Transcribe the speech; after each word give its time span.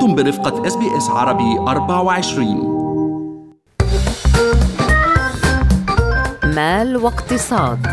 أنتم 0.00 0.14
برفقة 0.14 0.66
SBS 0.66 1.08
عربي 1.10 1.58
24 1.58 2.80
مال 6.44 6.96
واقتصاد. 6.96 7.86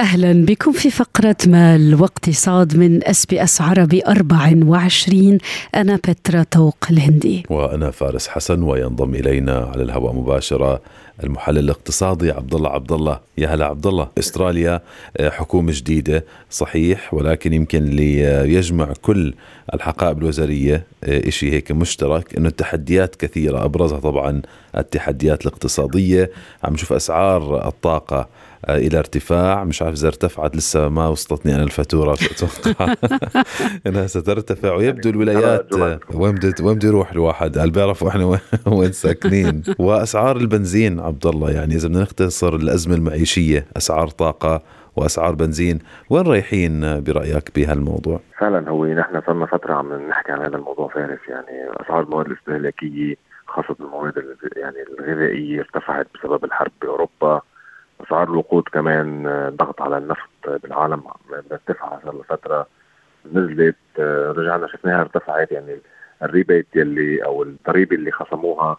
أهلا 0.00 0.44
بكم 0.44 0.72
في 0.72 0.90
فقرة 0.90 1.36
مال 1.46 2.02
واقتصاد 2.02 2.76
من 2.76 3.04
SBS 3.08 3.60
عربي 3.60 4.02
24 4.06 5.38
أنا 5.74 5.96
بترا 5.96 6.42
توق 6.42 6.76
الهندي. 6.90 7.42
وأنا 7.50 7.90
فارس 7.90 8.28
حسن 8.28 8.62
وينضم 8.62 9.14
إلينا 9.14 9.70
على 9.74 9.82
الهواء 9.82 10.14
مباشرة 10.14 10.80
المحلل 11.24 11.58
الاقتصادي 11.58 12.30
عبد 12.30 12.54
الله 12.54 12.70
عبد 12.70 12.92
الله 12.92 13.20
يا 13.38 13.48
هلا 13.48 13.66
عبد 13.66 13.86
الله 13.86 14.08
أستراليا 14.18 14.80
آه، 15.16 15.30
حكومة 15.30 15.72
جديدة 15.76 16.24
صحيح 16.50 17.14
ولكن 17.14 17.52
يمكن 17.52 17.78
اللي 17.78 18.18
يجمع 18.54 18.92
كل 19.02 19.34
الحقائب 19.74 20.18
الوزارية 20.18 20.84
آه، 21.04 21.30
شيء 21.30 21.52
هيك 21.52 21.72
مشترك 21.72 22.36
إنه 22.36 22.48
التحديات 22.48 23.16
كثيرة. 23.16 23.64
أبرزها 23.64 23.98
طبعا 24.00 24.42
التحديات 24.76 25.42
الاقتصادية. 25.46 26.30
عم 26.64 26.72
نشوف 26.72 26.92
أسعار 26.92 27.68
الطاقة 27.68 28.18
آه، 28.18 28.26
إلى 28.68 28.98
ارتفاع. 28.98 29.64
مش 29.64 29.82
عارف 29.82 29.94
إذا 29.94 30.08
ارتفعت 30.08 30.56
لسه 30.56 30.88
ما 30.88 31.08
وصلتني 31.08 31.54
أنا 31.54 31.62
الفاتورة 31.62 32.12
أتوقع؟ 32.12 32.94
إنها 33.86 34.06
سترتفع. 34.06 34.74
ويبدو 34.74 35.10
الولايات 35.10 35.72
وين 36.14 36.34
بده 36.34 36.54
وين 36.62 36.74
بده 36.74 36.88
يروح 36.88 37.12
الواحد؟ 37.12 37.58
قال 37.58 37.70
بيعرفوا 37.70 38.08
إحنا 38.08 38.38
وين 38.66 38.92
ساكنين؟ 39.02 39.62
وأسعار 39.78 40.36
البنزين 40.36 41.00
عبد 41.00 41.26
الله 41.26 41.50
يعني 41.50 41.74
إذا 41.74 41.88
بدنا 41.88 42.02
نختصر 42.02 42.54
الأزمة 42.54 42.94
المعيشية 42.94 43.66
أسعار 43.76 44.08
طاقة 44.08 44.62
وأسعار 44.96 45.34
بنزين 45.34 45.78
وين 46.10 46.26
رايحين 46.26 47.02
برأيك 47.02 47.50
بهالموضوع؟ 47.56 48.20
فعلا 48.38 48.70
هو 48.70 48.86
نحن 48.86 49.22
صرنا 49.26 49.46
فترة 49.46 49.74
عم 49.74 50.08
نحكي 50.08 50.32
عن 50.32 50.40
هذا 50.40 50.56
الموضوع 50.56 50.88
فارس 50.88 51.18
يعني 51.28 51.70
أسعار 51.80 52.02
المواد 52.02 52.26
الاستهلاكية 52.26 53.14
خاصة 53.46 53.76
المواد 53.80 54.14
يعني 54.56 54.76
الغذائية 54.90 55.60
ارتفعت 55.60 56.06
بسبب 56.14 56.44
الحرب 56.44 56.72
بأوروبا. 56.82 57.42
أسعار 58.10 58.28
الوقود 58.28 58.62
كمان 58.62 59.22
ضغط 59.56 59.82
على 59.82 59.98
النفط 59.98 60.28
بالعالم 60.62 61.02
مرتفعه 61.50 62.00
صار 62.04 62.14
له 62.14 62.22
فتره 62.22 62.66
نزلت 63.32 63.76
رجعنا 64.36 64.66
شفناها 64.66 65.00
ارتفعت 65.00 65.52
يعني 65.52 65.78
الريبيت 66.22 66.66
يلي 66.74 67.24
أو 67.24 67.42
الضريبه 67.42 67.96
اللي 67.96 68.12
خصموها 68.12 68.76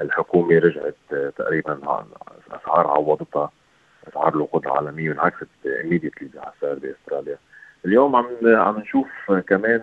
الحكومة 0.00 0.58
رجعت 0.58 0.94
تقريبا 1.36 1.78
أسعار 2.52 2.86
عوضتها 2.86 3.50
أسعار 4.08 4.34
الوقود 4.34 4.66
العالمية 4.66 5.10
وانعكست 5.10 5.48
immediately 5.66 6.30
على 6.36 6.52
السعر 6.56 6.74
بأستراليا. 6.74 7.38
اليوم 7.84 8.16
عم 8.16 8.26
عم 8.44 8.78
نشوف 8.78 9.32
كمان 9.32 9.82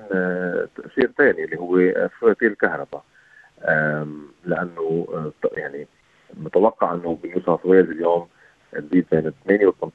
تأثير 0.76 1.12
ثاني 1.18 1.44
اللي 1.44 1.58
هو 1.58 2.08
فواتير 2.20 2.52
الكهرباء 2.52 3.04
لأنه 4.46 5.08
يعني 5.54 5.88
متوقع 6.34 6.94
أنه 6.94 7.18
بنيو 7.24 7.42
ساوث 7.42 7.66
ويلز 7.66 7.90
اليوم 7.90 8.28
تزيد 8.72 9.06
بين 9.12 9.34
8 9.46 9.68
و 9.68 9.72
18% 9.72 9.92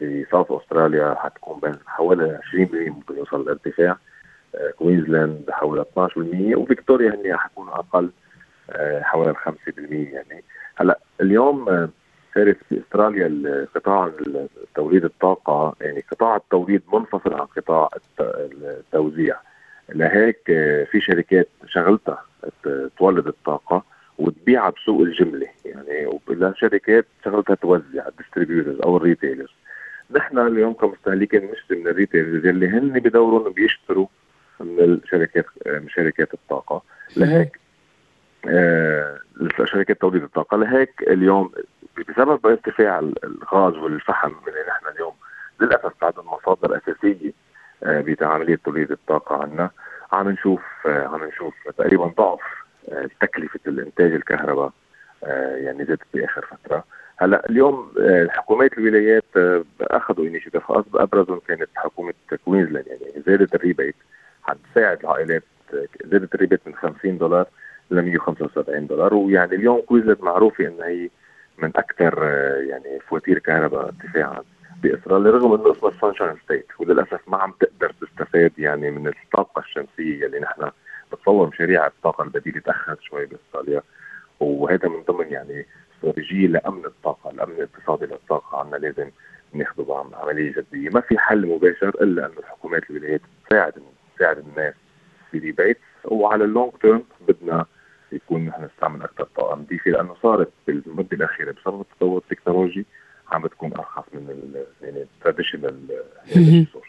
بساوث 0.00 0.52
أستراليا 0.52 1.14
حتكون 1.14 1.60
بين 1.60 1.76
حوالي 1.86 2.40
20% 2.54 2.56
ممكن 2.72 3.16
يوصل 3.16 3.40
الارتفاع 3.40 3.96
كوينزلاند 4.78 5.50
حوالي 5.50 5.84
12% 6.54 6.56
وفيكتوريا 6.56 7.14
هن 7.14 7.36
حيكونوا 7.36 7.74
أقل 7.74 8.10
آه، 8.70 9.02
حوالي 9.02 9.34
5% 9.34 10.14
يعني. 10.14 10.44
هلأ 10.76 10.98
اليوم 11.20 11.68
آه، 11.68 11.88
فارس 12.34 12.56
في 12.68 12.80
أستراليا 12.80 13.66
قطاع 13.74 14.10
توليد 14.74 15.04
الطاقة 15.04 15.74
يعني 15.80 16.04
قطاع 16.10 16.36
التوليد 16.36 16.82
منفصل 16.92 17.34
عن 17.34 17.46
قطاع 17.56 17.88
التوزيع. 18.20 19.36
لهيك 19.88 20.50
آه، 20.50 20.84
في 20.84 21.00
شركات 21.00 21.48
شغلتها 21.66 22.24
تولد 22.98 23.26
الطاقة. 23.26 23.82
وتبيعها 24.20 24.70
بسوق 24.70 25.00
الجملة 25.00 25.46
يعني 25.64 26.06
شركات 26.54 27.06
شغلتها 27.24 27.54
توزع 27.54 28.08
ال 28.08 28.14
distributors 28.14 28.80
أو 28.80 28.96
ال 28.96 29.01
retailers 29.01 29.50
نحن 30.10 30.38
اليوم 30.38 30.72
كمستهلكين 30.72 31.40
بنشتري 31.40 31.78
من 31.78 31.88
الريتيلرز 31.88 32.46
اللي 32.46 32.68
هن 32.68 32.92
بدورهم 32.92 33.52
بيشتروا 33.52 34.06
من 34.60 34.80
الشركات 34.80 35.46
من 35.66 35.88
شركات 35.88 36.34
الطاقة. 36.34 36.82
لهيك 37.16 37.60
آه 38.48 39.18
شركات 39.64 40.00
توليد 40.00 40.22
الطاقة. 40.22 40.56
لهيك 40.56 41.02
اليوم 41.08 41.52
بسبب 42.08 42.46
ارتفاع 42.46 42.98
الغاز 42.98 43.74
والفحم 43.76 44.32
اللي 44.48 44.60
نحن 44.68 44.94
اليوم 44.94 45.12
للأسف 45.60 45.92
بعد 46.02 46.18
المصادر 46.18 46.76
الأساسية 46.76 47.32
آه 47.82 48.00
توليد 48.64 48.90
الطاقة 48.90 49.42
عندنا 49.42 49.70
عم 50.12 50.28
نشوف 50.28 50.62
آه 50.86 51.06
عم 51.06 51.24
نشوف 51.24 51.54
تقريبا 51.78 52.06
ضعف 52.06 52.40
آه 52.40 52.69
تكلفة 53.20 53.60
الإنتاج 53.66 54.12
الكهرباء 54.12 54.72
آه 55.24 55.56
يعني 55.56 55.84
زادت 55.84 56.02
باخر 56.14 56.46
فترة. 56.46 56.84
هلا 57.16 57.50
اليوم 57.50 57.92
آه، 58.00 58.28
حكومات 58.30 58.78
الولايات 58.78 59.24
آه، 59.36 59.64
أخذوا 59.80 60.26
initiative 60.26 60.64
خاص. 60.64 60.84
أبرزهم 60.94 61.40
كانت 61.48 61.68
حكومة 61.74 62.12
كوينزلاند 62.44 62.86
يعني 62.86 63.22
زادت 63.26 63.54
ال 63.54 63.60
rebate 63.60 63.94
حتساعد 64.42 65.00
العائلات 65.00 65.42
زادت 66.04 66.34
ال 66.34 66.38
rebate 66.38 66.60
من 66.66 66.74
50 66.74 67.18
دولار 67.18 67.46
ل 67.90 68.02
175 68.02 68.86
دولار. 68.86 69.14
ويعني 69.14 69.54
اليوم 69.54 69.80
كوينزلاند 69.80 70.22
معروفة 70.22 70.66
إنها 70.66 70.86
هي 70.86 71.08
من 71.58 71.72
أكثر 71.76 72.24
يعني 72.68 73.00
فواتير 73.08 73.38
كهرباء 73.38 73.84
ارتفاعا 73.84 74.42
باستراليا 74.82 75.30
رغم 75.30 75.60
إنه 75.60 75.72
اسمها 75.72 75.92
sunshine 76.00 76.36
state 76.44 76.66
وللأسف 76.78 77.20
ما 77.28 77.36
عم 77.36 77.54
تقدر 77.60 77.94
تستفاد 78.00 78.52
يعني 78.58 78.90
من 78.90 79.06
الطاقة 79.06 79.58
الشمسية 79.58 80.26
اللي 80.26 80.40
نحن 80.40 80.70
بتصور 81.20 81.48
مشاريع 81.48 81.86
الطاقة 81.86 82.24
البديلة 82.24 82.60
تأخرت 82.60 83.00
شوي 83.02 83.26
بأستراليا 83.26 83.82
وهذا 84.40 84.88
من 84.88 85.02
ضمن 85.02 85.32
يعني 85.32 85.66
استراتيجية 85.96 86.46
لأمن 86.46 86.84
الطاقة، 86.84 87.30
الامن 87.30 87.54
الاقتصادي 87.54 88.06
للطاقه 88.06 88.58
عندنا 88.58 88.76
لازم 88.76 89.10
ناخذه 89.52 90.06
بعمليه 90.12 90.52
جديه، 90.52 90.90
ما 90.94 91.00
في 91.00 91.18
حل 91.18 91.46
مباشر 91.46 91.88
إلا 91.88 92.26
انه 92.26 92.38
الحكومات 92.38 92.90
الولايات 92.90 93.20
تساعد 93.46 93.74
تساعد 94.16 94.38
الناس 94.38 94.74
ب 95.32 95.38
rebates 95.38 95.80
وعلى 96.04 96.44
ال 96.44 96.50
long 96.50 96.72
term 96.82 97.04
بدنا 97.28 97.66
يكون 98.12 98.46
نحن 98.46 98.64
نستعمل 98.64 99.02
أكثر 99.02 99.24
طاقة 99.36 99.56
نظيفه 99.56 99.90
لأنه 99.90 100.16
صارت 100.22 100.50
بالمدة 100.66 101.08
الأخيرة 101.12 101.52
بسبب 101.52 101.80
التطور 101.80 102.18
التكنولوجي 102.18 102.86
عم 103.32 103.42
بتكون 103.42 103.72
أرخص 103.72 104.04
من 104.12 104.54
يعني 104.82 105.06
ال 105.30 105.34
traditional 105.34 105.74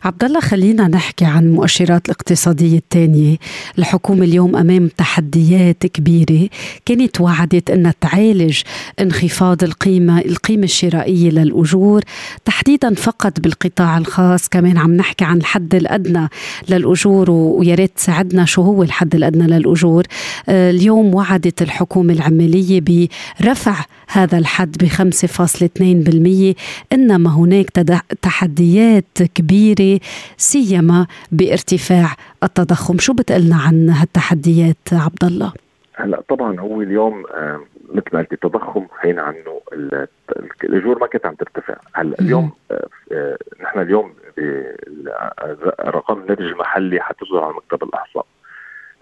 عبد 0.03 0.23
الله 0.23 0.39
خلينا 0.39 0.87
نحكي 0.87 1.25
عن 1.25 1.43
المؤشرات 1.43 2.05
الاقتصادية 2.05 2.77
الثانية. 2.77 3.37
الحكومة 3.79 4.23
اليوم 4.25 4.55
أمام 4.55 4.87
تحديات 4.87 5.85
كبيرة. 5.85 6.49
كانت 6.85 7.21
وعدت 7.21 7.69
انها 7.69 7.93
تعالج 8.01 8.61
انخفاض 8.99 9.63
القيمه 9.63 10.19
القيمة 10.19 10.63
الشرائية 10.63 11.29
للأجور. 11.29 12.01
تحديدا 12.45 12.93
فقط 12.93 13.39
بالقطاع 13.39 13.97
الخاص. 13.97 14.49
كمان 14.49 14.77
عم 14.77 14.93
نحكي 14.93 15.25
عن 15.25 15.37
الحد 15.37 15.75
الأدنى 15.75 16.27
للأجور 16.69 17.31
ويا 17.31 17.75
ريت 17.75 17.91
تساعدنا 17.95 18.45
شو 18.45 18.61
هو 18.61 18.83
الحد 18.83 19.15
الأدنى 19.15 19.47
للأجور. 19.47 20.03
آه، 20.49 20.71
اليوم 20.71 21.15
وعدت 21.15 21.61
الحكومة 21.61 22.13
العمالية 22.13 22.81
برفع 23.39 23.85
هذا 24.07 24.37
الحد 24.37 24.77
ب 24.77 24.87
5.2% 24.87 26.55
إنما 26.93 27.35
هناك 27.35 27.69
تحديات 28.31 29.23
كبيرة 29.35 29.99
سيما 30.37 31.07
بارتفاع 31.31 32.15
التضخم. 32.43 32.97
شو 32.97 33.13
بتقلنا 33.13 33.55
عن 33.55 33.89
هالتحديات 33.89 34.87
عبد 34.91 35.23
الله 35.23 35.53
هلا 35.93 36.21
طبعا 36.29 36.59
هو 36.59 36.81
اليوم 36.81 37.23
مثل 37.93 38.09
ما 38.13 38.19
قلت 38.19 38.33
التضخم 38.33 38.87
حين 38.99 39.19
عنه 39.19 39.61
الأجور 40.63 40.99
ما 40.99 41.07
كانت 41.07 41.25
عم 41.25 41.35
ترتفع. 41.35 41.75
هلا 41.93 42.19
اليوم 42.19 42.51
آه، 42.71 42.87
آه، 43.11 43.37
نحن 43.61 43.79
اليوم 43.79 44.13
رقم 45.79 46.21
الناتج 46.21 46.45
المحلي 46.45 47.01
حتصدر 47.01 47.43
على 47.43 47.53
مكتب 47.53 47.83
الأحصاء. 47.83 48.25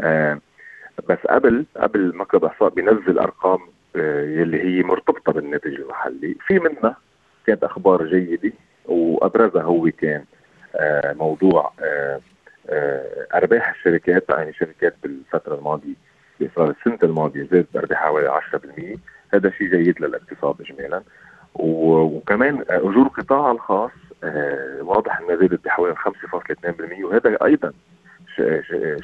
آه، 0.02 0.40
بس 1.10 1.18
قبل 1.30 1.66
قبل 1.78 2.16
مكتب 2.16 2.44
الأحصاء 2.44 2.70
بينزل 2.70 3.20
أرقام 3.20 3.60
يلي 3.96 4.62
هي 4.64 4.84
مرتبطة 4.84 5.32
بالناتج 5.32 5.74
المحلي. 5.74 6.36
في 6.48 6.60
منها 6.60 6.96
كانت 7.48 7.64
أخبار 7.64 8.06
جيدة. 8.06 8.52
وأبرزها 8.90 9.64
هو 9.64 9.90
كان 9.98 10.24
آه، 10.76 11.14
موضوع 11.14 11.72
آه، 11.84 12.20
آه، 12.70 13.28
أرباح 13.34 13.70
الشركات 13.70 14.26
يعني 14.30 14.54
شركات 14.54 14.96
بالفترة 15.04 15.56
الماضية 15.56 15.94
بإصرار 16.40 16.70
السنة 16.70 17.00
الماضية 17.04 17.48
زادت 17.52 17.68
بأرباح 17.74 18.00
حوالي 18.00 18.28
10% 18.28 18.98
هذا 19.34 19.50
شيء 19.50 19.68
جيد 19.68 20.02
للاقتصاد 20.02 20.56
اجمالا. 20.62 21.04
وكمان 21.54 22.64
أجور 22.70 23.06
القطاع 23.06 23.52
الخاص 23.52 23.92
واضح 24.82 25.20
إنها 25.20 25.36
زادت 25.36 25.66
بحوالي 25.66 25.96
5.2% 25.96 27.04
وهذا 27.04 27.38
أيضا 27.46 27.74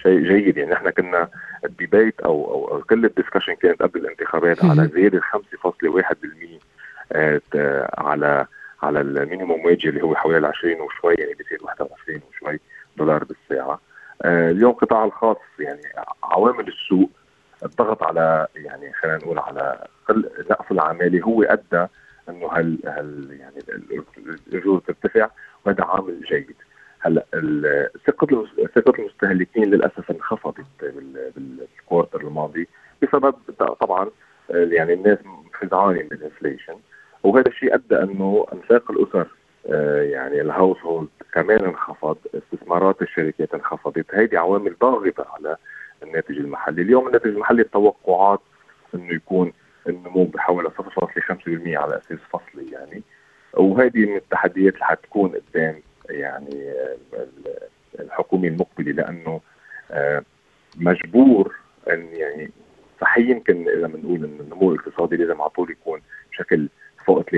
شيء 0.02 0.20
جيد. 0.20 0.58
يعني 0.58 0.72
نحن 0.72 0.90
كنا 0.90 1.30
ال 1.66 1.74
debate 1.74 2.22
أو 2.22 2.52
أو, 2.52 2.68
أو 2.76 2.82
كل 2.82 3.06
ال 3.06 3.10
discussion 3.10 3.54
كانت 3.54 3.82
قبل 3.82 4.00
الانتخابات 4.00 4.66
على 4.70 4.88
زيادة 4.88 5.20
5.1% 5.20 5.26
على 7.98 8.46
على 8.86 9.02
ال 9.02 9.10
minimum 9.10 9.66
wage 9.66 9.88
اللي 9.88 10.02
هو 10.04 10.16
حوالي 10.16 10.48
20 10.48 10.82
وشوي 10.82 11.16
يعني 11.20 11.34
بيصير 11.34 11.60
21 11.64 12.22
وشوي 12.30 12.60
دولار 12.98 13.24
بالساعة. 13.24 13.80
آه 14.22 14.52
اليوم 14.52 14.72
القطاع 14.72 15.06
الخاص 15.06 15.38
يعني 15.60 15.82
عوامل 16.24 16.68
السوق 16.68 17.10
الضغط 17.64 18.04
على 18.04 18.48
يعني 18.56 18.94
خلينا 18.94 19.18
نقول 19.18 19.40
على 19.40 19.88
نقص 20.50 20.66
العمالي 20.72 21.22
هو 21.24 21.44
أدى 21.44 21.88
إنه 22.30 22.48
هال 22.48 22.80
هال 22.86 23.38
يعني 23.40 23.86
الاجور 24.48 24.80
ترتفع 24.80 25.30
وهذا 25.66 25.84
عامل 25.84 26.22
جيد. 26.30 26.56
هلأ 27.00 27.26
ثقة 28.08 28.46
ثقة 28.76 28.94
المستهلكين 29.00 29.64
للأسف 29.64 30.12
انخفضت 30.12 30.66
بال 31.36 31.55
quarter 31.55 32.22
الماضي 32.22 32.68
بسبب 33.02 33.36
طبعا 33.80 34.10
يعني 34.50 34.94
الناس 34.94 35.18
فزعانه 35.54 36.00
من 36.00 36.10
ال 36.12 36.18
inflation. 36.18 36.76
وهذا 37.26 37.48
الشيء 37.48 37.76
أدى 37.76 37.96
أنه 37.96 38.46
أنفاق 38.54 38.92
الأسر 38.92 39.28
آه، 39.70 40.02
يعني 40.02 40.42
ال 40.42 40.78
household 40.82 41.10
كمان 41.34 41.66
انخفض 41.66 42.18
استثمارات 42.36 43.02
الشركات 43.02 43.54
انخفضت. 43.54 44.06
هيدي 44.16 44.38
عوامل 44.38 44.76
ضاغطه 44.82 45.26
على 45.34 45.58
الناتج 46.04 46.38
المحلي. 46.38 46.82
اليوم 46.82 47.08
الناتج 47.08 47.28
المحلي 47.28 47.62
التوقعات 47.62 48.40
إنه 48.96 49.14
يكون 49.14 49.54
النمو 49.90 50.24
بحوالي 50.24 50.70
0.5% 50.70 51.78
على 51.78 51.98
أساس 51.98 52.20
فصلي 52.34 52.72
يعني. 52.72 53.04
وهذه 53.54 54.06
من 54.06 54.16
التحديات 54.16 54.74
اللي 54.74 54.86
حتكون 54.86 55.32
قدام 55.32 55.82
يعني 56.10 56.74
الحكومة 58.00 58.48
المقبلة 58.48 58.92
لأنه 58.92 59.42
آه، 59.92 60.24
مجبور 60.78 61.56
إن 61.90 62.08
يعني 62.14 62.52
صحيح 63.02 63.30
يمكن 63.30 63.68
إذا 63.70 63.88
بنقول 63.88 64.24
إن 64.24 64.38
النمو 64.40 64.72
الاقتصادي 64.72 65.16
لازم 65.16 65.42
على 65.42 65.50
طول 65.50 65.72
يكون 65.72 66.02
بشكل 66.32 66.70
فوق 67.06 67.22
3% 67.22 67.32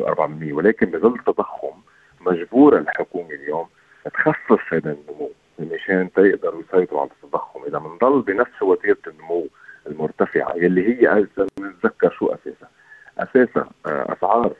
و4% 0.00 0.52
ولكن 0.52 0.86
بظل 0.86 1.14
التضخم 1.14 1.80
مجبوره 2.20 2.78
الحكومة 2.78 3.30
اليوم 3.30 3.66
تخفف 4.14 4.74
هذا 4.74 4.92
النمو 4.92 5.30
مشان 5.58 6.12
تقدروا 6.12 6.62
يسيطروا 6.62 7.00
على 7.00 7.10
التضخم. 7.10 7.64
إذا 7.64 7.78
بنضل 7.78 8.22
بنفس 8.22 8.62
وتيرة 8.62 8.98
النمو 9.06 9.48
المرتفعة 9.86 10.54
يلي 10.56 10.88
هي 10.88 11.26
نتذكر 11.60 12.10
شو 12.10 12.26
أساسها. 12.26 12.68
أساسا 13.18 13.68
آه، 13.86 14.16
أسعار 14.18 14.52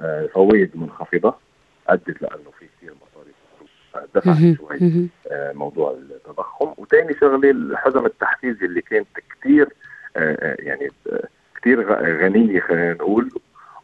آه، 0.00 0.26
فوائد 0.26 0.70
منخفضة 0.74 1.34
أدت 1.88 2.22
لأنه 2.22 2.50
في 2.58 2.66
كثير 2.76 2.94
مصاريف. 2.94 3.34
دفعت 4.14 4.56
شوي 4.56 5.08
آه، 5.30 5.52
موضوع 5.52 5.90
التضخم. 5.90 6.74
وثاني 6.76 7.14
شغلة 7.14 7.76
حزم 7.76 8.06
التحفيز 8.06 8.62
اللي 8.62 8.80
كانت 8.80 9.06
كثير 9.40 9.68
يعني 10.58 10.90
كثير 11.60 11.92
غنية 12.24 12.60
خلينا 12.60 12.92
نقول. 12.92 13.30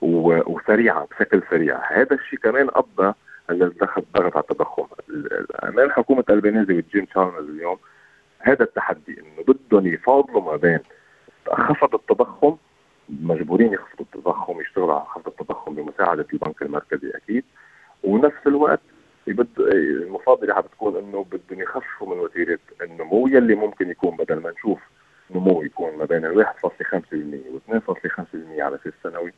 وسريعه 0.05 1.09
بشكل 1.11 1.43
سريع. 1.51 1.81
هذا 1.93 2.15
الشيء 2.15 2.39
كمان 2.39 2.69
ادى 2.75 3.13
الضغط 3.51 4.05
ضغط 4.17 4.37
على 4.37 4.43
التضخم. 4.51 4.87
أمام 5.65 5.91
حكومة 5.91 6.25
ألبانيزي 6.31 6.75
وجيم 6.75 7.05
تشالمرز 7.05 7.49
اليوم 7.51 7.79
هذا 8.41 8.63
التحدي 8.63 9.21
إنه 9.21 9.45
بدهم 9.49 9.87
يفاضلوا 9.87 10.43
ما 10.43 10.57
بين 10.57 10.79
خفض 11.53 11.95
التضخم 11.95 12.57
مجبورين 13.09 13.73
يخفضوا 13.73 14.07
التضخم 14.15 14.61
يشتغلوا 14.61 14.95
على 14.95 15.05
خفض 15.05 15.29
التضخم 15.29 15.75
بمساعدة 15.75 16.27
البنك 16.33 16.63
المركزي 16.63 17.11
أكيد. 17.11 17.45
ونفس 18.03 18.47
الوقت 18.47 18.81
بد 19.27 19.49
المفاضلة 19.59 20.55
حتكون 20.55 20.97
إنه 20.97 21.25
بدهم 21.33 21.61
يخففوا 21.63 22.15
من 22.15 22.21
وتيرة 22.21 22.59
النمو 22.83 23.27
يلي 23.27 23.55
ممكن 23.55 23.91
يكون 23.91 24.17
بدل 24.17 24.41
ما 24.41 24.51
نشوف 24.51 24.79
نمو 25.31 25.63
يكون 25.63 25.99
ما 25.99 26.05
بين 26.05 26.45
1.5% 26.45 26.47
و 26.65 27.59
2.5% 27.79 28.61
على 28.61 28.77
أساس 28.77 28.93
سنوي 29.03 29.33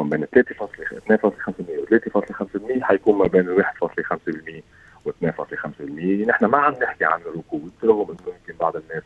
عفوا 0.00 0.16
بين 0.16 0.26
3.2.5% 0.26 1.60
و 1.60 1.98
3.5% 2.78 2.82
حيكون 2.82 3.18
ما 3.18 3.26
بين 3.26 3.62
1.5% 3.62 4.62
و 5.04 5.10
2.5% 5.10 6.28
نحن 6.28 6.44
ما 6.44 6.58
عم 6.58 6.74
نحكي 6.82 7.04
عن 7.04 7.20
الركود 7.20 7.72
رغم 7.84 8.06
إنه 8.10 8.34
يمكن 8.38 8.58
بعض 8.60 8.76
الناس 8.76 9.02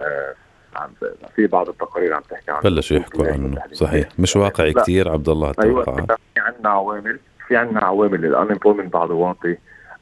آه 0.00 0.34
عم 0.76 0.90
في 1.36 1.46
بعض 1.46 1.68
التقارير 1.68 2.14
عم 2.14 2.22
تحكي 2.30 2.50
عن 2.50 2.60
بلشوا 2.60 2.96
يحكوا 2.96 3.26
عنه. 3.26 3.62
صحيح. 3.72 4.08
مش 4.18 4.36
واقعي 4.36 4.72
كثير 4.72 5.08
عبد 5.08 5.28
الله 5.28 5.54
أيوه 5.62 5.84
في 5.84 6.40
عندنا 6.40 6.68
عوامل 6.68 7.18
في 7.48 7.56
عندنا 7.56 7.80
عوامل. 7.80 8.24
ال 8.24 8.29
unemployment 8.29 8.92
بعده 8.92 9.14
واطي 9.14 9.56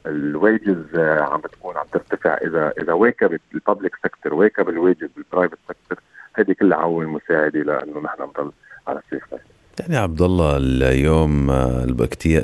ال 0.05 0.20
wages 0.20 0.95
عم 0.95 1.39
بتكون 1.41 1.77
عم 1.77 1.85
ترتفع. 1.91 2.33
إذا 2.33 2.73
إذا 2.81 2.93
واكبت 2.93 3.41
ال 3.53 3.59
public 3.59 3.95
sector 4.03 4.33
واكب 4.33 4.69
ال 4.69 4.76
wages 4.76 5.09
بال 5.15 5.24
private 5.24 5.57
sector 5.67 5.99
هذه 6.33 6.55
كلها 6.59 6.77
عوامل 6.77 7.07
مساعدة 7.07 7.59
لأنه 7.59 7.99
نحن 7.99 8.23
نضل 8.23 8.51
على 8.87 8.99
السيف 8.99 9.23
يعني 9.79 9.97
عبد 9.97 10.21
الله 10.21 10.57
اليوم 10.57 11.49
آه، 11.49 11.83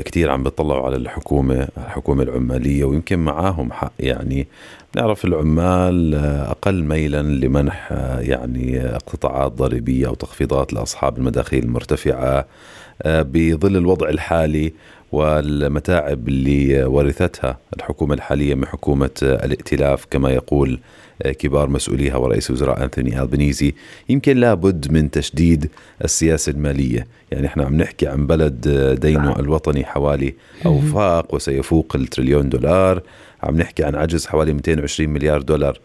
كثير 0.02 0.30
عم 0.30 0.44
بيطلعوا 0.44 0.86
على 0.86 0.96
الحكومة 0.96 1.68
الحكومة 1.78 2.24
العمالية 2.24 2.86
ويمكن 2.86 3.20
معاهم 3.20 3.72
حق 3.72 3.92
يعني 4.00 4.48
بنعرف 4.96 5.26
العمال 5.26 6.16
آه، 6.16 6.52
أقل 6.52 6.84
ميلا 6.84 7.22
لمنح 7.22 7.90
آه، 7.92 8.20
يعني 8.20 8.86
اقتطاعات 8.86 9.52
ضريبية 9.52 10.08
أو 10.08 10.14
تخفيضات 10.14 10.74
لأصحاب 10.74 11.18
المداخيل 11.18 11.64
المرتفعة 11.64 12.46
بظل 13.06 13.78
الوضع 13.78 14.10
الحالي. 14.10 14.74
والمتاعب 15.12 16.28
اللي 16.28 16.84
ورثتها 16.84 17.58
الحكومة 17.78 18.14
الحالية 18.14 18.56
من 18.56 18.66
حكومة 18.66 19.10
الائتلاف 19.22 20.06
كما 20.12 20.30
يقول 20.30 20.80
كبار 21.40 21.70
مسؤوليها 21.70 22.16
ورئيس 22.16 22.52
وزراء 22.52 22.84
أنثوني 22.84 23.22
ألبنيزي. 23.22 23.74
يمكن 24.10 24.38
لابد 24.38 24.92
من 24.92 25.12
تشديد 25.12 25.70
السياسة 26.04 26.52
المالية. 26.52 27.08
يعني 27.32 27.48
إحنا 27.48 27.64
عم 27.64 27.76
نحكي 27.76 28.08
عن 28.08 28.28
بلد 28.28 28.68
دينه 29.02 29.40
الوطني 29.40 29.86
حوالي 29.86 30.34
أو 30.66 30.80
فاق 30.80 31.36
وسيفوق 31.36 31.96
التريليون 31.96 32.50
دولار. 32.50 33.02
عم 33.44 33.58
نحكي 33.58 33.84
عن 33.84 33.96
عجز 33.96 34.26
حوالي 34.26 34.54
220 34.54 35.10
مليار 35.10 35.42
دولار 35.42 35.80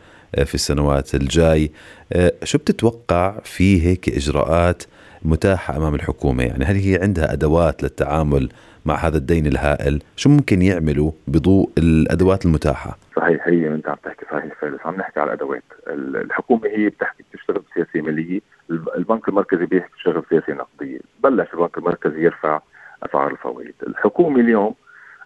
في 0.44 0.54
السنوات 0.54 1.14
الجاي. 1.14 1.70
شو 2.44 2.58
بتتوقع 2.58 3.40
في 3.44 3.86
هيك 3.86 4.08
إجراءات 4.08 4.82
متاحة 5.22 5.76
أمام 5.76 5.94
الحكومة. 5.94 6.44
يعني 6.44 6.64
هل 6.64 6.76
هي 6.76 6.98
عندها 7.02 7.32
أدوات 7.32 7.82
للتعامل 7.82 8.48
مع 8.86 8.94
هذا 8.94 9.16
الدين 9.16 9.46
الهائل؟ 9.46 10.02
شو 10.16 10.28
ممكن 10.30 10.62
يعملوا 10.62 11.12
بضوء 11.26 11.70
الأدوات 11.78 12.46
المتاحة؟ 12.46 12.98
صحيح 13.16 13.48
هي 13.48 13.68
انت 13.68 13.88
عم 13.88 13.96
تحكي 14.04 14.26
صحيح 14.30 14.54
فارس 14.60 14.80
عم 14.84 14.96
نحكي 14.96 15.20
على 15.20 15.32
الأدوات. 15.32 15.62
الحكومة 15.88 16.68
هي 16.68 16.88
بتحكي 16.88 17.24
بتشتغل 17.32 17.62
بسياسة 17.70 18.00
مالية. 18.00 18.40
البنك 18.70 19.28
المركزي 19.28 19.66
بيشتغل 19.66 20.20
بسياسة 20.20 20.52
نقدية. 20.52 20.98
بلش 21.24 21.54
البنك 21.54 21.78
المركزي 21.78 22.24
يرفع 22.24 22.60
أسعار 23.02 23.30
الفوائد. 23.30 23.74
الحكومة 23.86 24.40
اليوم 24.40 24.74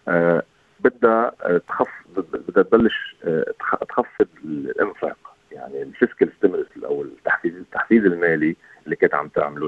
آه 0.07 0.43
بدها 0.79 1.31
آه، 1.43 1.61
تخف 1.67 1.89
بدها 2.15 2.63
تبلش 2.63 3.15
آه 3.23 3.45
تخفض 3.89 4.27
الإنفاق. 4.45 5.17
يعني 5.51 5.81
ال 5.81 5.88
fiscal 5.88 6.29
stimulus 6.37 6.67
أو 6.85 7.01
التحفيز 7.01 7.53
التحفيز 7.55 8.05
المالي 8.05 8.55
اللي 8.85 8.95
كانت 8.95 9.13
عم 9.15 9.27
تعمله 9.27 9.67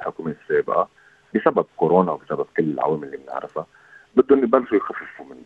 الحكومة 0.00 0.34
السابقة 0.42 0.88
بسبب 1.34 1.66
كورونا 1.76 2.12
وبسبب 2.12 2.46
كل 2.56 2.64
العوامل 2.64 3.04
اللي 3.04 3.16
بنعرفها 3.16 3.66
بدهم 4.16 4.42
يبلشوا 4.44 4.76
يخففوا 4.76 5.26
منه. 5.26 5.44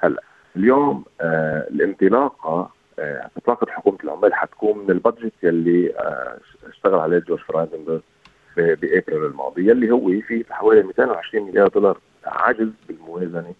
هلأ 0.00 0.22
اليوم 0.56 1.04
آه 1.20 1.68
الانطلاقة 1.70 2.70
آه 2.98 3.30
انطلاقة 3.36 3.66
حكومة 3.70 3.98
العمال 4.04 4.34
حتكون 4.34 4.78
من 4.78 4.90
ال 4.90 4.96
budget 4.96 5.32
يلي 5.42 5.94
آه 5.98 6.38
اشتغل 6.68 6.94
عليه 7.00 7.18
جوش 7.18 7.40
فرايدنبرغ 7.40 8.00
بأبريل 8.56 9.24
الماضي 9.24 9.68
يلي 9.70 9.90
هو 9.90 10.08
في 10.20 10.44
حوالي 10.50 10.82
220 10.82 11.46
مليار 11.46 11.68
دولار 11.68 11.98
عجز 12.26 12.68
بالموازنة 12.88 13.54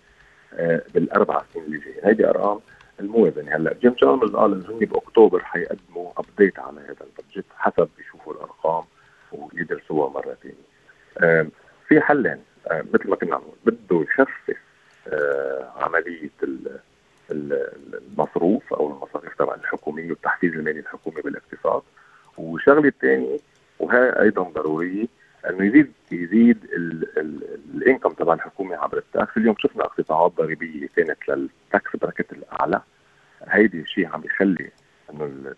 آه 0.54 0.82
بالأربع 0.94 1.42
سنين 1.54 1.64
اللي 1.66 1.78
جايين. 1.78 1.98
هيدي 2.04 2.28
أرقام 2.28 2.60
الموازنة. 3.00 3.56
هلأ 3.56 3.74
جيم 3.82 3.92
تشالمرز 3.92 4.36
قال 4.36 4.52
إنه 4.52 4.78
بأكتوبر 4.86 5.40
حيقدموا 5.44 6.10
update 6.16 6.58
على 6.58 6.80
هذا 6.80 6.96
ال 7.06 7.12
budget 7.12 7.44
حسب 7.56 7.88
الارقام 7.98 8.13
ويدرسوها 9.94 10.10
مرة 10.10 10.36
ثانية 10.42 11.50
في 11.88 12.00
حلين. 12.00 12.38
مثل 12.70 13.10
ما 13.10 13.16
كنا 13.16 13.34
عم 13.36 13.42
بده 13.66 14.02
يخفف 14.02 14.56
آه، 15.08 15.72
عملية 15.76 16.30
المصروف 17.30 18.74
أو 18.74 18.90
المصاريف 18.90 19.34
تبع 19.34 19.54
الحكومية 19.54 20.10
والتحفيز 20.10 20.52
المالي 20.52 20.80
الحكومي 20.80 21.22
بالاقتصاد. 21.22 21.82
والشغله 22.38 22.88
الثانية 22.88 23.38
وهي 23.78 24.20
أيضا 24.20 24.42
ضرورية 24.42 25.06
إنه 25.50 25.64
يزيد 25.64 25.92
يزيد 26.12 26.58
ال 27.74 27.79
income 27.79 28.10
تبع 28.10 28.34
الحكومة 28.34 28.76
عبر 28.76 28.98
ال 28.98 29.06
tax. 29.06 29.36
اليوم 29.36 29.54
شفنا 29.58 29.84
اقتطاعات 29.84 30.32
ضريبية 30.32 30.88
كانت 30.96 31.28
لل 31.28 31.56
tax 31.56 31.96
bracket 31.96 32.32
الأعلى. 32.32 32.80
هيدي 33.48 33.80
الشيء 33.80 34.06
عم 34.06 34.24
يخلي 34.24 34.70
إنه 35.10 35.54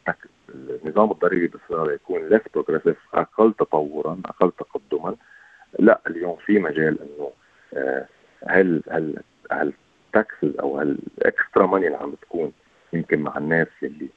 النظام 0.97 1.11
الضريبي 1.11 1.47
باستمرار 1.47 1.93
يكون 1.93 2.29
ليس 2.29 2.41
progressive 2.55 2.97
أقل 3.15 3.53
تطورا 3.59 4.21
أقل 4.27 4.53
تقدما. 4.59 5.17
لا 5.79 6.01
اليوم 6.07 6.37
في 6.47 6.59
مجال 6.59 6.99
إنه 7.01 7.31
آه، 7.75 8.07
هل 8.49 8.83
هل 8.91 9.17
هل 9.53 9.73
ال 10.07 10.15
taxes 10.15 10.57
أو 10.61 10.79
هال 10.79 11.04
extra 11.04 11.67
money 11.67 11.87
اللي 11.87 11.99
عم 11.99 12.11
بتكون 12.11 12.53
يمكن 12.93 13.21
مع 13.21 13.37
الناس 13.39 13.67
اللي 13.83 14.09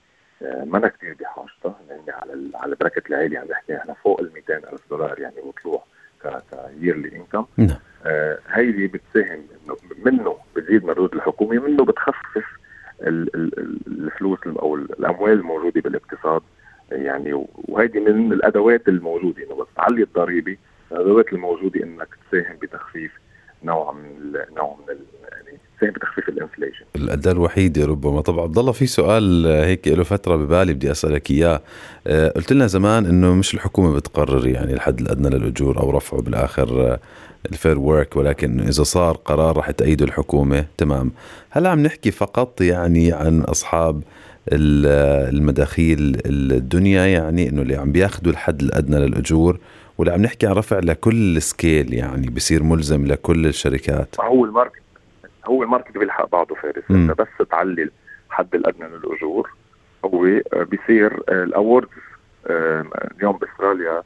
آه، 0.41 0.63
ما 0.63 0.87
كثير 0.87 1.15
بحاجتها 1.19 1.79
يعني 1.89 2.11
على 2.11 2.51
على 2.55 2.71
ال 2.71 2.76
bracket 2.76 3.09
العالي 3.09 3.37
عم 3.37 3.47
نحكي 3.47 3.77
إحنا 3.77 3.93
فوق 3.93 4.19
ال 4.21 4.31
200 4.33 4.57
ألف 4.73 4.81
دولار 4.89 5.19
يعني 5.19 5.35
وطلوع 5.43 5.83
ك 6.81 6.86
yearly 6.86 7.15
income 7.15 7.45
نعم. 7.57 7.77
آه 8.05 8.39
هيدي 8.49 8.87
بتساهم 8.87 9.43
إنه 9.65 9.77
منه 10.05 10.37
بتزيد 10.55 10.85
مردود 10.85 11.13
الحكومة 11.15 11.59
منه 11.59 11.85
بتخفف 11.85 12.45
ال- 13.01 13.35
ال- 13.35 13.79
الفلوس 13.87 14.39
أو 14.47 14.75
الأموال 14.75 15.33
الموجودة 15.33 15.81
بالإقتصاد. 15.81 16.41
يعني 16.91 17.45
وهيدي 17.67 17.99
من 17.99 18.33
الأدوات 18.33 18.87
الموجودة. 18.87 19.43
إنه 19.43 19.55
بس 19.55 19.67
تعلي 19.75 20.03
الضريبة 20.03 20.57
الأدوات 20.91 21.33
الموجودة 21.33 21.83
إنك 21.83 22.07
تساهم 22.31 22.55
بتخفيف 22.61 23.11
نوع 23.63 23.91
من 23.91 24.31
نوع 24.57 24.77
من 24.87 24.95
يعني 25.31 25.57
تساهم 25.77 25.91
بتخفيف 25.91 26.29
ال 26.29 26.34
inflation. 26.34 26.85
الأداة 26.95 27.31
الوحيدة 27.31 27.85
ربما. 27.85 28.21
طب 28.21 28.39
عبد 28.39 28.57
الله 28.57 28.71
في 28.71 28.85
سؤال 28.85 29.47
هيك 29.47 29.87
له 29.87 30.03
فترة 30.03 30.35
ببالي 30.35 30.73
بدي 30.73 30.91
أسألك 30.91 31.31
إياه. 31.31 31.61
آه، 32.07 32.29
قلت 32.29 32.53
لنا 32.53 32.67
زمان 32.67 33.05
إنه 33.05 33.33
مش 33.35 33.53
الحكومة 33.53 33.95
بتقرر 33.95 34.47
يعني 34.47 34.73
الحد 34.73 34.99
الأدنى 34.99 35.29
للأجور 35.29 35.79
أو 35.79 35.91
رفعه 35.91 36.21
بالآخر 36.21 36.81
آه، 36.81 36.99
ال 37.51 37.57
Fair 37.57 37.79
Work 37.79 38.15
ولكن 38.15 38.59
إذا 38.59 38.83
صار 38.83 39.15
قرار 39.15 39.57
رح 39.57 39.71
تأيده 39.71 40.05
الحكومة. 40.05 40.65
تمام. 40.77 41.11
هلا 41.49 41.69
عم 41.69 41.79
نحكي 41.79 42.11
فقط 42.11 42.61
يعني 42.61 43.11
عن 43.11 43.43
آه، 43.47 43.53
المداخيل 44.47 46.21
الدنيا 46.25 47.05
يعني 47.05 47.49
إنه 47.49 47.61
اللي 47.61 47.75
عم 47.75 47.91
بياخذوا 47.91 48.31
الحد 48.31 48.61
الأدنى 48.61 48.99
للأجور 48.99 49.59
ولا 49.97 50.13
عم 50.13 50.21
نحكي 50.21 50.47
عن 50.47 50.53
رفع 50.53 50.79
لكل 50.79 51.37
ال 51.37 51.47
scale 51.47 51.93
يعني 51.93 52.29
بصير 52.29 52.63
ملزم 52.63 53.05
لكل 53.05 53.45
الشركات. 53.45 54.15
هو 54.21 54.45
ال 54.45 54.50
market 54.50 54.81
هو 55.45 55.63
ال 55.63 55.68
market 55.68 55.97
بيلحق 55.97 56.31
بعضه 56.31 56.55
فارس. 56.55 56.83
انت 56.91 57.11
بس 57.11 57.47
تعلي 57.49 57.89
الحد 58.29 58.55
الأدنى 58.55 58.87
للأجور 58.87 59.49
هو 60.05 60.25
آه، 60.25 60.63
بيصير 60.63 61.23
ال 61.29 61.38
awards 61.38 61.89
اليوم 62.49 63.37
بأستراليا 63.37 64.03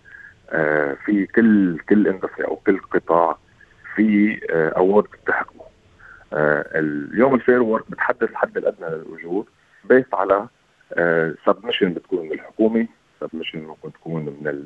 آه، 0.50 0.98
في 1.06 1.25
كل 1.25 1.80
كل 1.90 2.08
industry 2.08 2.46
أو 2.48 2.56
كل 2.56 2.80
قطاع 2.80 3.38
في 3.96 4.40
award 4.51 5.08
بتحكمه. 5.24 5.63
آه، 6.34 6.66
اليوم 6.75 7.36
ال 7.36 7.41
Fair 7.41 7.62
Work 7.62 7.91
بتحدد 7.92 8.24
الحد 8.24 8.58
الأدنى 8.58 8.90
للأجور. 8.90 9.46
based 9.84 10.05
على 10.13 10.48
submission 11.46 11.93
بتكون 11.94 12.25
من 12.25 12.32
الحكومة 12.34 12.88
submission 13.20 13.60
ممكن 13.60 13.94
تكون 13.94 14.25
من 14.25 14.63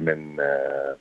من 0.00 0.36
آه، 0.40 0.96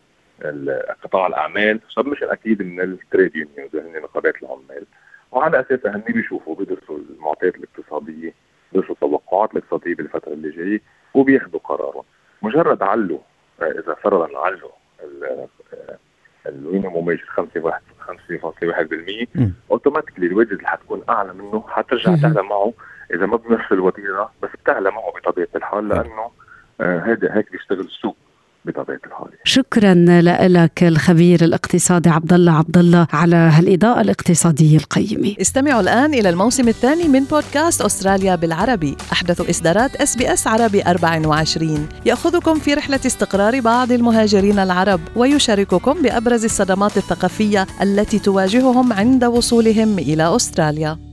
قطاع 1.04 1.28
الأعمال 1.28 1.80
submission 1.96 2.30
أكيد 2.30 2.62
من 2.62 2.82
ال 2.82 2.91
trade 2.91 3.36
unions 3.36 3.76
اللي 3.76 4.00
هن 4.00 4.04
نقابات 4.04 4.44
العمال 4.44 4.86
وعلى 5.32 5.60
أساسها 5.60 5.96
هن 5.96 6.14
بيشوفوا 6.14 6.56
بيدرسوا 6.56 6.98
المعطيات 6.98 7.56
الاقتصادية 7.56 8.34
بيدرسوا 8.74 8.96
التوقعات 8.96 9.52
الاقتصادية 9.52 9.96
بالفترة 9.96 10.34
اللي 10.34 10.50
جاية 10.52 10.82
وبياخذوا 11.14 11.60
قرارهم 11.64 12.04
مجرد 12.42 12.84
علوا 12.84 13.20
آه، 13.62 13.72
إذا 13.72 13.94
فرضا 13.94 14.40
علوا 14.40 14.72
ال 16.46 16.54
minimum 16.54 17.08
wage 17.08 17.20
5.1% 17.20 19.28
مم. 19.36 19.54
automatically 19.72 20.28
ال 20.28 20.32
wages 20.32 20.52
اللي 20.52 20.68
حتكون 20.68 21.04
أعلى 21.10 21.34
منه 21.34 21.64
حترجع. 21.68 22.16
تعلى 22.16 22.44
معه 22.44 22.74
إذا 23.14 23.26
ما 23.26 23.38
بنفس 23.38 23.72
الوتيره 23.72 24.32
بس 24.44 24.50
بتعلى 24.64 24.92
معه 24.92 25.14
بطبيعة 25.16 25.48
الحال 25.56 25.88
لأنه 25.88 26.32
آه، 26.82 27.00
هذا 27.00 27.38
هيك 27.38 27.52
بيشتغل 27.52 27.80
السوق 27.80 28.16
بطبيعة 28.66 29.00
الحال 29.06 29.28
شكرا 29.44 29.94
لك 30.48 30.84
الخبير 30.84 31.44
الاقتصادي 31.44 32.10
عبد 32.10 32.34
الله 32.34 32.52
عبد 32.52 32.78
الله 32.78 33.08
على 33.14 33.36
هالإضاءة 33.36 34.02
الاقتصادية 34.02 34.78
القيمة. 34.78 35.36
استمعوا 35.42 35.82
الآن 35.82 36.14
إلى 36.14 36.30
الموسم 36.30 36.68
الثاني 36.68 37.08
من 37.08 37.24
بودكاست 37.24 37.82
أستراليا 37.82 38.36
بالعربي. 38.36 38.96
أحدث 39.12 39.50
إصدارات 39.50 39.96
إس 39.96 40.18
بي 40.18 40.34
إس 40.34 40.48
عربي 40.48 40.82
24 40.84 41.90
يأخذكم 42.06 42.56
في 42.56 42.74
رحلة 42.74 43.00
استقرار 43.06 43.60
بعض 43.60 43.92
المهاجرين 43.92 44.60
العرب 44.60 45.00
ويشارككم 45.16 46.02
بأبرز 46.02 46.44
الصدمات 46.44 46.98
الثقافية 46.98 47.68
التي 47.82 48.20
تواجههم 48.20 48.94
عند 48.94 49.24
وصولهم 49.24 50.00
إلى 50.00 50.36
أستراليا. 50.36 51.13